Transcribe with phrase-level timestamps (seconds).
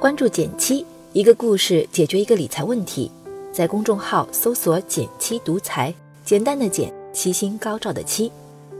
[0.00, 3.10] 关注减七，一个故事解决一个理财问题。
[3.52, 5.94] 在公众号搜索“减七独裁，
[6.24, 8.32] 简单的减，七星高照的七。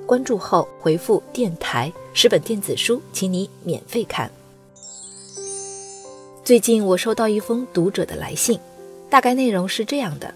[0.07, 4.31] 关注后回复“电台”，十本电子书，请你免费看。
[6.43, 8.59] 最近我收到一封读者的来信，
[9.11, 10.33] 大概内容是这样的：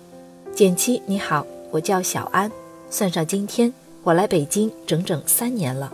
[0.54, 2.52] 减七你好，我叫小安，
[2.90, 3.72] 算上今天，
[4.02, 5.90] 我来北京整整三年了，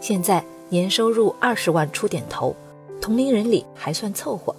[0.00, 2.56] 现在年收入二十万出点头。
[3.00, 4.54] 同龄人里还算凑合，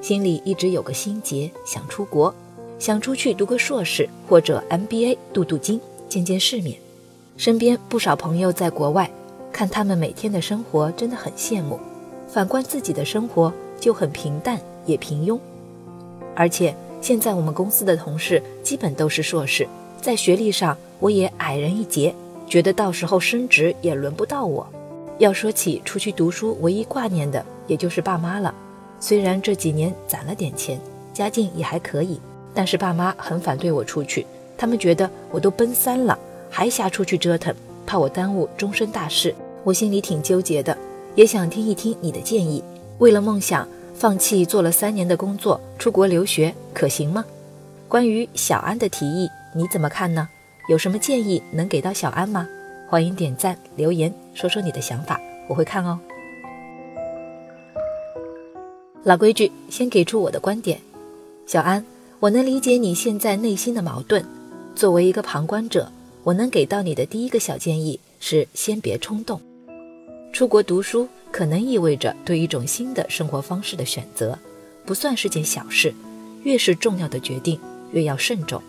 [0.00, 2.34] 心里一直有个心结，想出国，
[2.78, 5.78] 想出去读个硕士或者 MBA，镀镀金，
[6.08, 6.78] 见见世面。
[7.36, 9.10] 身边不少朋友在国外，
[9.52, 11.78] 看他们每天的生活真的很羡慕。
[12.26, 15.38] 反观自己的生活就很平淡，也平庸。
[16.34, 19.68] 而且现在我们公司的同事基本都是硕士，
[20.00, 22.14] 在学历上我也矮人一截，
[22.48, 24.66] 觉得到时候升职也轮不到我。
[25.18, 27.44] 要说起出去读书，唯一挂念的。
[27.66, 28.54] 也就是爸妈了，
[29.00, 30.80] 虽然这几年攒了点钱，
[31.12, 32.20] 家境也还可以，
[32.54, 34.26] 但是爸妈很反对我出去。
[34.56, 36.18] 他们觉得我都奔三了，
[36.50, 37.54] 还瞎出去折腾，
[37.86, 39.34] 怕我耽误终身大事。
[39.64, 40.76] 我心里挺纠结的，
[41.14, 42.62] 也想听一听你的建议。
[42.98, 47.24] 为了梦想，放弃做了三年的工作，出国留学，可行吗？
[47.88, 50.28] 关于小安的提议，你怎么看呢？
[50.68, 52.48] 有什么建议能给到小安吗？
[52.88, 55.98] 欢迎点赞留言，说说你的想法，我会看哦。
[59.04, 60.80] 老规矩，先给出我的观点。
[61.44, 61.84] 小安，
[62.20, 64.24] 我能理解你现在内心的矛盾。
[64.76, 65.90] 作为一个旁观者，
[66.22, 69.40] 我能给到你的第一个小建议是：先别冲动。
[70.32, 74.38] 出国读书可能意味着对一种新的生活方式的选择，
[74.86, 75.92] 不算是件小事。
[76.44, 77.58] 越是重要的决定，
[77.90, 78.62] 越要慎重。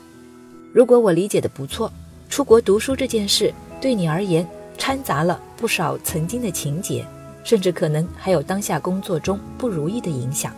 [0.73, 1.91] 如果我理解的不错，
[2.27, 4.47] 出国读书这件事对你而言
[4.79, 7.05] 掺杂了不少曾经的情节。
[7.43, 10.51] 甚至可能还有当下工作中不如意的影响。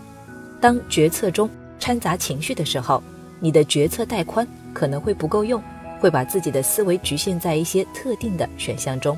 [0.62, 1.50] 当决策中
[1.80, 3.02] 掺杂情绪的时候，
[3.40, 5.62] 你的决策带宽可能会不够用，
[6.00, 9.18] 会把自己的思维局限在一些特定的选项中。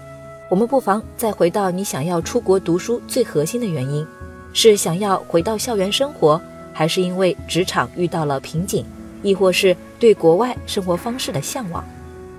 [0.49, 4.05] 我们不妨再回到你想要出国读书最核心的原因：
[4.53, 6.41] 是想要回到校园生活，
[6.73, 8.85] 还是因为职场遇到了瓶颈，
[9.21, 11.83] 亦或是对国外生活方式的向往？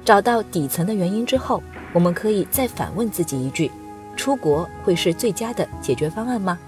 [0.04, 3.70] 找到底层的原因之后，我们可以再反问自己一句。
[4.18, 6.58] 出国会是最佳的解决方案吗？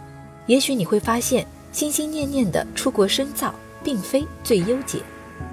[0.47, 3.53] 也许你会发现，心心念念的出国深造
[3.83, 5.01] 并非最优解。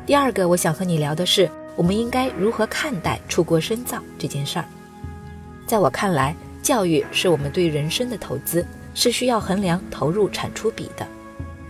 [0.05, 4.65] 第二个，我想和你聊的是，我们应该如何看待出国深造这件事儿。
[5.65, 11.05] 在我看来，教育是我们对人生的投资，是需要衡量投入产出比的。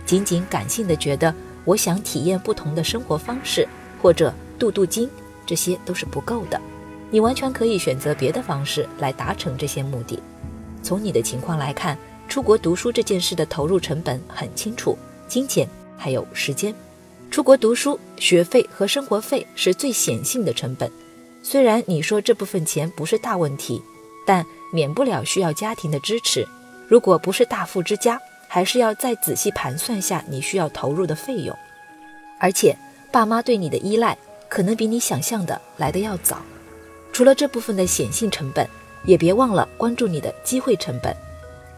[0.04, 1.34] 仅仅感性的觉得
[1.64, 3.66] 我想体验不同的生活方式，
[4.00, 5.08] 或者镀镀金，
[5.46, 6.60] 这些都是不够的。
[7.10, 10.20] 你完全可以选择别的方式来达成这些目的。
[10.82, 11.96] 从你的情况来看，
[12.28, 14.96] 出国读书这件事的投入成本很清楚，
[15.26, 16.74] 金钱还有时间。
[17.30, 20.90] 出国读书，学费和生活费是最显性的成本。
[21.42, 23.82] 虽然你说这部分钱不是大问题，
[24.26, 26.46] 但免不了需要家庭的支持。
[26.86, 31.56] 如果不是大富之家，还是要再仔细盘算下你需要投入的费用。
[32.38, 32.76] 而且，
[33.10, 34.16] 爸妈对你的依赖
[34.48, 36.42] 可能比你想象的来得要早。
[37.18, 38.64] 除了这部分的显性成本，
[39.02, 41.12] 也别忘了关注你的机会成本。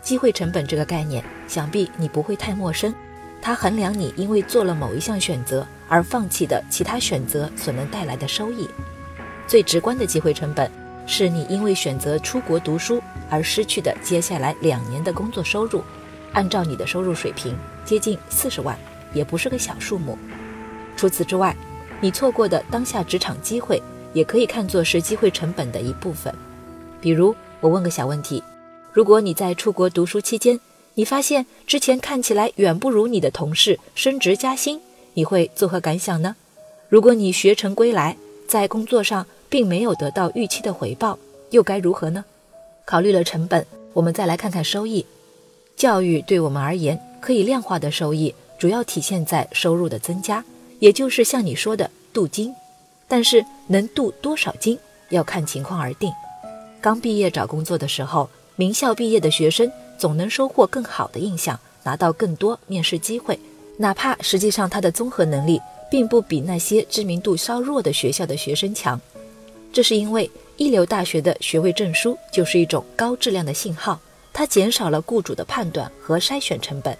[0.02, 2.94] 机会成本这个概念，想必你不会太陌生。
[3.40, 8.68] 它衡量你因为做了某一项选择而放弃的其他选择所能带来的收益。
[9.46, 10.70] 最直观的机会成本，
[11.06, 15.82] 是你因为选择出国读书而失去的接下来两年的工作收入。
[16.34, 18.78] 按照你的收入水平，接近四十万，
[19.14, 20.18] 也不是个小数目。
[20.98, 21.56] 除此之外，
[21.98, 23.82] 你错过的当下职场机会。
[24.12, 26.34] 也可以看作是机会成本的一部分。
[27.00, 28.42] 比如，我问个小问题：
[28.92, 30.58] 如果你在出国读书期间，
[30.94, 34.80] 你发现之前看起来远不如你的同事升职加薪，
[35.14, 36.36] 你会作何感想呢？
[36.88, 38.16] 如果你学成归来，
[38.48, 41.18] 在工作上并没有得到预期的回报，
[41.50, 42.24] 又该如何呢？
[42.84, 45.06] 考虑了成本，我们再来看看收益。
[45.76, 50.44] 教育对我们而言，可以量化的收益主要体现在收入的增加，
[50.80, 52.52] 也就是像你说的镀金。
[53.06, 54.76] 但是能镀多少金
[55.10, 56.12] 要看情况而定。
[56.80, 63.38] 刚毕业找工作的时候，名校毕业的学生总能收获更好的印象，拿到更多面试机会，
[63.76, 69.00] 哪怕实际上他的综合能力并不比那些知名度稍弱的学校的学生强。
[69.72, 74.00] 这是因为一流大学的学位证书就是一种高质量的信号，
[74.32, 76.98] 它减少了雇主的判断和筛选成本。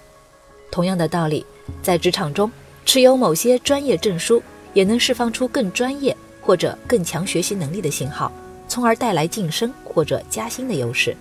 [0.71, 1.45] 同样的道理，
[1.83, 2.49] 在职场中
[2.87, 4.41] 持有某些专业证书。
[4.73, 6.17] 也能释放出更专业
[6.51, 8.33] 或者更强学习能力的信号，
[8.67, 11.17] 从而带来晋升或者加薪的优势。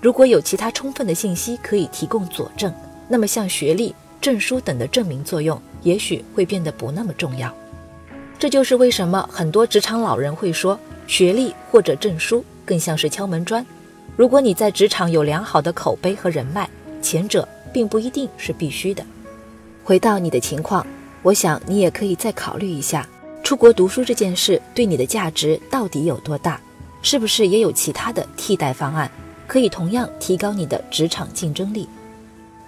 [0.00, 2.74] 如果有其他充分的信息可以提供佐证，
[3.06, 7.54] 那么像学历、证书等的证明作用，也许会变得不那么重要。
[8.40, 10.76] 这就是为什么很多职场老人会说，
[11.06, 13.64] 学历或者证书更像是敲门砖。
[14.16, 16.68] 如果你在职场有良好的口碑和人脉，
[17.00, 19.06] 前者并不一定是必须的。
[19.84, 20.84] 回到你的情况，
[21.22, 23.08] 我想你也可以再考虑一下，
[23.46, 26.60] 出国读书这件事对你的价值到底有多大？
[27.00, 29.08] 是不是也有其他的替代方案，
[29.46, 31.88] 可以同样提高你的职场竞争力？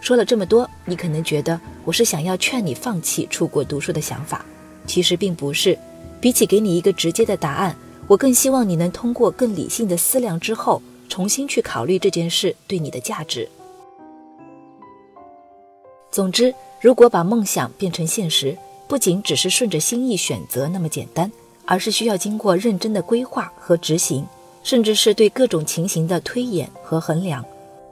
[0.01, 4.47] 说了这么多，你可能觉得我是想要劝你放弃出国读书的想法。
[4.87, 5.77] 其实并不是，
[6.21, 7.75] 比起给你一个直接的答案，
[8.07, 13.49] 我更希望你能通过更理性的思量之后，重新去考虑这件事对你的价值。
[16.13, 18.57] 总之，如果把梦想变成现实，
[18.89, 21.31] 不仅只是顺着心意选择那么简单，
[21.67, 24.27] 而是需要经过认真的规划和执行，
[24.63, 27.45] 甚至是对各种情形的推演和衡量。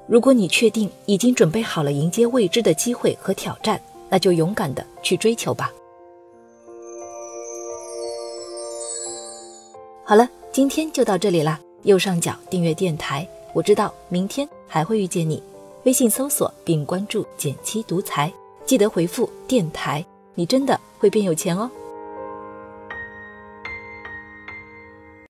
[0.06, 5.70] 如果你确定已经准备好了迎接未知的机会和挑战，那就勇敢的去追求吧。
[10.04, 11.60] 好了，今天就到这里啦。
[11.82, 15.42] 右上角订阅电台，我知道明天还会遇见你。
[15.84, 18.32] 微信搜索并关注“减七独裁，
[18.64, 20.04] 记得回复“电台”，
[20.36, 21.68] 你真的会变有钱哦。